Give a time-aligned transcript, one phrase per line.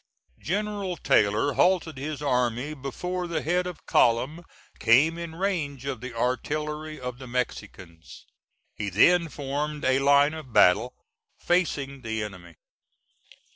[0.41, 4.43] General Taylor halted his army before the head of column
[4.79, 8.25] came in range of the artillery of the Mexicans.
[8.73, 10.95] He then formed a line of battle,
[11.37, 12.55] facing the enemy.